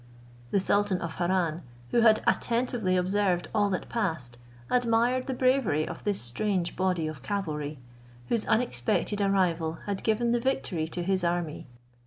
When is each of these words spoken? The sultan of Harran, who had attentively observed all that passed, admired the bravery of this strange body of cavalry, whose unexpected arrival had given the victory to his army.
The 0.49 0.59
sultan 0.59 0.99
of 0.99 1.17
Harran, 1.17 1.61
who 1.91 2.01
had 2.01 2.23
attentively 2.25 2.97
observed 2.97 3.49
all 3.53 3.69
that 3.69 3.87
passed, 3.87 4.39
admired 4.67 5.27
the 5.27 5.33
bravery 5.35 5.87
of 5.87 6.03
this 6.05 6.19
strange 6.19 6.75
body 6.75 7.05
of 7.05 7.21
cavalry, 7.21 7.77
whose 8.27 8.47
unexpected 8.47 9.21
arrival 9.21 9.73
had 9.85 10.01
given 10.03 10.31
the 10.31 10.39
victory 10.39 10.87
to 10.87 11.03
his 11.03 11.23
army. 11.23 11.67